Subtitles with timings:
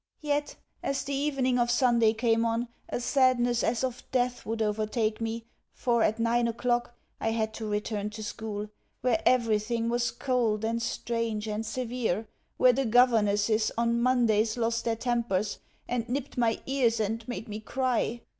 [0.23, 5.21] Yet as the evening of Sunday came on, a sadness as of death would overtake
[5.21, 10.65] me, for at nine o'clock I had to return to school, where everything was cold
[10.65, 12.27] and strange and severe
[12.57, 17.59] where the governesses, on Mondays, lost their tempers, and nipped my ears, and made me
[17.59, 18.21] cry.